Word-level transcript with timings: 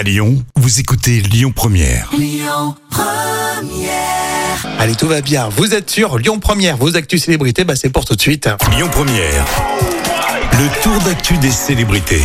À 0.00 0.02
Lyon, 0.02 0.42
vous 0.56 0.80
écoutez 0.80 1.20
Lyon 1.20 1.52
Première. 1.54 2.10
Allez, 4.78 4.94
tout 4.94 5.06
va 5.06 5.20
bien. 5.20 5.50
Vous 5.50 5.74
êtes 5.74 5.90
sur 5.90 6.16
Lyon 6.16 6.40
Première, 6.40 6.78
vos 6.78 6.96
actus 6.96 7.24
célébrités, 7.24 7.64
bah, 7.64 7.76
c'est 7.76 7.90
pour 7.90 8.06
tout 8.06 8.16
de 8.16 8.20
suite. 8.22 8.48
Lyon 8.74 8.88
Première. 8.90 9.44
Le 10.60 10.82
tour 10.82 10.98
d'actu 11.06 11.38
des 11.38 11.50
célébrités. 11.50 12.20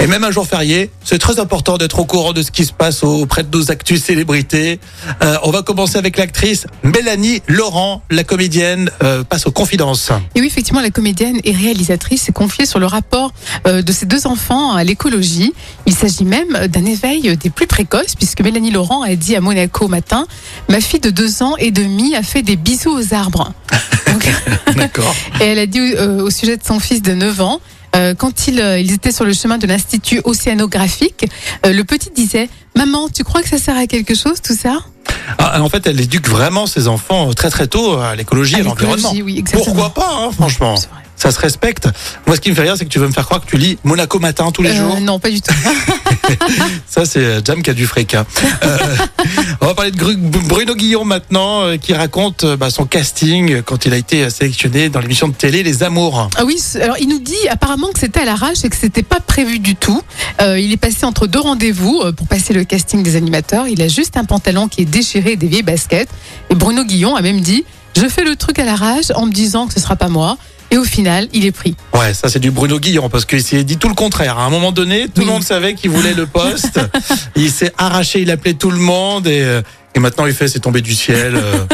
Et 0.00 0.06
même 0.06 0.24
un 0.24 0.30
jour 0.30 0.46
férié, 0.46 0.90
c'est 1.04 1.18
très 1.18 1.38
important 1.38 1.76
d'être 1.76 1.98
au 1.98 2.06
courant 2.06 2.32
de 2.32 2.40
ce 2.40 2.50
qui 2.50 2.64
se 2.64 2.72
passe 2.72 3.04
auprès 3.04 3.42
de 3.42 3.54
nos 3.54 3.70
actus 3.70 4.02
célébrités. 4.02 4.80
Euh, 5.22 5.36
on 5.42 5.50
va 5.50 5.60
commencer 5.60 5.98
avec 5.98 6.16
l'actrice 6.16 6.66
Mélanie 6.82 7.42
Laurent, 7.48 8.00
la 8.10 8.24
comédienne, 8.24 8.90
euh, 9.02 9.24
passe 9.24 9.46
aux 9.46 9.50
confidences. 9.50 10.10
Et 10.34 10.40
oui, 10.40 10.46
effectivement, 10.46 10.80
la 10.80 10.88
comédienne 10.88 11.38
et 11.44 11.52
réalisatrice 11.52 12.22
s'est 12.22 12.32
confiée 12.32 12.64
sur 12.64 12.78
le 12.78 12.86
rapport 12.86 13.34
euh, 13.66 13.82
de 13.82 13.92
ses 13.92 14.06
deux 14.06 14.26
enfants 14.26 14.72
à 14.72 14.82
l'écologie. 14.82 15.52
Il 15.84 15.94
s'agit 15.94 16.24
même 16.24 16.68
d'un 16.68 16.86
éveil 16.86 17.36
des 17.36 17.50
plus 17.50 17.66
précoces, 17.66 18.14
puisque 18.14 18.40
Mélanie 18.40 18.70
Laurent 18.70 19.02
a 19.02 19.16
dit 19.16 19.36
à 19.36 19.42
Monaco 19.42 19.84
au 19.84 19.88
matin 19.88 20.26
Ma 20.70 20.80
fille 20.80 21.00
de 21.00 21.10
deux 21.10 21.42
ans 21.42 21.56
et 21.58 21.72
demi 21.72 22.16
a 22.16 22.22
fait 22.22 22.40
des 22.40 22.56
bisous 22.56 22.98
aux 22.98 23.12
arbres. 23.12 23.52
Donc, 24.16 24.76
D'accord. 24.76 25.14
et 25.40 25.44
elle 25.44 25.58
a 25.58 25.66
dit 25.66 25.78
euh, 25.78 26.22
au 26.22 26.30
sujet 26.30 26.56
de 26.56 26.64
son 26.64 26.80
fils 26.80 27.02
de 27.02 27.12
9 27.12 27.40
ans 27.40 27.60
euh, 27.94 28.14
quand 28.14 28.46
ils, 28.46 28.60
euh, 28.60 28.78
ils 28.78 28.92
étaient 28.92 29.12
sur 29.12 29.24
le 29.24 29.32
chemin 29.32 29.58
de 29.58 29.66
l'Institut 29.66 30.20
océanographique, 30.24 31.26
le 31.64 31.82
petit 31.82 32.10
disait 32.14 32.48
Maman, 32.74 33.08
tu 33.08 33.24
crois 33.24 33.42
que 33.42 33.48
ça 33.48 33.58
sert 33.58 33.76
à 33.76 33.86
quelque 33.86 34.14
chose 34.14 34.42
tout 34.42 34.54
ça? 34.54 34.78
Ah, 35.38 35.62
en 35.62 35.68
fait, 35.68 35.86
elle 35.86 36.00
éduque 36.00 36.28
vraiment 36.28 36.66
ses 36.66 36.88
enfants 36.88 37.32
très 37.32 37.48
très 37.48 37.68
tôt 37.68 37.98
à 37.98 38.14
l'écologie, 38.14 38.56
à, 38.56 38.58
À 38.58 38.62
l'environnement. 38.62 39.12
oui, 39.24 39.38
exactement. 39.38 39.64
Pourquoi 39.64 39.94
pas, 39.94 40.10
hein, 40.20 40.30
franchement 40.32 40.76
C'est 40.76 40.90
vrai. 40.90 41.00
Ça 41.16 41.30
se 41.30 41.38
respecte. 41.40 41.88
Moi, 42.26 42.36
ce 42.36 42.40
qui 42.40 42.50
me 42.50 42.54
fait 42.54 42.62
rire, 42.62 42.74
c'est 42.76 42.84
que 42.84 42.90
tu 42.90 42.98
veux 42.98 43.06
me 43.08 43.12
faire 43.12 43.24
croire 43.24 43.40
que 43.40 43.46
tu 43.48 43.56
lis 43.56 43.78
Monaco 43.84 44.18
matin 44.18 44.50
tous 44.52 44.62
les 44.62 44.70
Euh, 44.70 44.76
jours. 44.76 45.00
Non, 45.00 45.18
pas 45.18 45.30
du 45.30 45.40
tout. 45.40 45.54
Ça, 46.88 47.04
c'est 47.06 47.20
euh, 47.24 47.40
Jam 47.44 47.62
qui 47.62 47.70
a 47.70 47.74
du 47.74 47.86
fréquin. 47.86 48.26
Euh, 48.62 48.78
on 49.60 49.66
va 49.66 49.74
parler 49.74 49.90
de 49.92 49.96
Bruno 50.48 50.74
Guillon 50.74 51.04
maintenant, 51.04 51.76
qui 51.78 51.94
raconte 51.94 52.44
bah, 52.44 52.70
son 52.70 52.84
casting 52.84 53.62
quand 53.62 53.86
il 53.86 53.92
a 53.92 53.96
été 53.96 54.28
sélectionné 54.30 54.88
dans 54.88 55.00
l'émission 55.00 55.28
de 55.28 55.34
télé 55.34 55.62
Les 55.62 55.82
Amours. 55.82 56.28
Ah 56.36 56.44
oui, 56.44 56.60
alors 56.80 56.96
il 57.00 57.08
nous 57.08 57.18
dit 57.18 57.34
apparemment 57.50 57.88
que 57.92 57.98
c'était 57.98 58.20
à 58.20 58.24
l'arrache 58.24 58.64
et 58.64 58.68
que 58.68 58.76
c'était 58.76 59.02
pas 59.02 59.20
prévu 59.20 59.58
du 59.58 59.74
tout. 59.74 60.02
Euh, 60.42 60.58
il 60.58 60.72
est 60.72 60.76
passé 60.76 61.04
entre 61.06 61.26
deux 61.26 61.40
rendez-vous 61.40 62.02
pour 62.16 62.26
passer 62.26 62.52
le 62.52 62.64
casting 62.64 63.02
des 63.02 63.16
animateurs. 63.16 63.68
Il 63.68 63.80
a 63.82 63.88
juste 63.88 64.16
un 64.16 64.24
pantalon 64.24 64.68
qui 64.68 64.82
est 64.82 64.86
déchiré 64.86 65.32
et 65.32 65.36
des 65.36 65.48
vieilles 65.48 65.62
baskets. 65.62 66.08
Et 66.50 66.54
Bruno 66.54 66.84
Guillon 66.84 67.16
a 67.16 67.22
même 67.22 67.40
dit 67.40 67.64
Je 67.96 68.06
fais 68.08 68.24
le 68.24 68.36
truc 68.36 68.58
à 68.58 68.64
l'arrache 68.64 69.10
en 69.14 69.26
me 69.26 69.32
disant 69.32 69.66
que 69.66 69.74
ce 69.74 69.80
sera 69.80 69.96
pas 69.96 70.08
moi. 70.08 70.36
Et 70.72 70.78
au 70.78 70.84
final, 70.84 71.28
il 71.32 71.46
est 71.46 71.52
pris. 71.52 71.76
Ouais, 71.94 72.12
ça 72.12 72.28
c'est 72.28 72.40
du 72.40 72.50
Bruno 72.50 72.80
Guillon 72.80 73.08
parce 73.08 73.24
qu'il 73.24 73.40
s'est 73.42 73.62
dit 73.62 73.76
tout 73.76 73.88
le 73.88 73.94
contraire. 73.94 74.36
À 74.38 74.42
un 74.46 74.50
moment 74.50 74.72
donné, 74.72 75.06
tout 75.08 75.20
le 75.20 75.28
monde 75.28 75.44
savait 75.44 75.74
qu'il 75.74 75.90
voulait 75.90 76.12
le 76.12 76.26
poste. 76.26 76.80
il 77.36 77.52
s'est 77.52 77.72
arraché, 77.78 78.20
il 78.22 78.30
appelait 78.32 78.54
tout 78.54 78.72
le 78.72 78.78
monde 78.80 79.28
et, 79.28 79.42
euh, 79.42 79.62
et 79.94 80.00
maintenant 80.00 80.26
il 80.26 80.34
fait 80.34 80.48
c'est 80.48 80.58
tombé 80.58 80.80
du 80.80 80.92
ciel. 80.92 81.36
euh, 81.36 81.64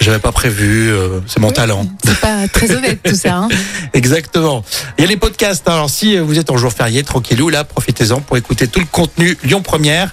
J'avais 0.00 0.18
pas 0.18 0.32
prévu, 0.32 0.90
euh, 0.90 1.20
c'est 1.28 1.38
mon 1.38 1.52
talent. 1.52 1.86
C'est 2.04 2.18
pas 2.20 2.48
très 2.48 2.72
honnête 2.74 2.98
tout 3.04 3.14
ça. 3.14 3.36
hein. 3.36 3.48
Exactement. 3.94 4.64
Il 4.98 5.02
y 5.02 5.04
a 5.04 5.08
les 5.08 5.16
podcasts. 5.16 5.68
hein. 5.68 5.74
Alors 5.74 5.88
si 5.90 6.18
vous 6.18 6.36
êtes 6.40 6.50
en 6.50 6.56
jour 6.56 6.72
férié, 6.72 7.04
tranquillou, 7.04 7.50
là, 7.50 7.62
profitez-en 7.62 8.20
pour 8.20 8.36
écouter 8.36 8.66
tout 8.66 8.80
le 8.80 8.86
contenu 8.86 9.38
Lyon 9.44 9.62
Première. 9.62 10.12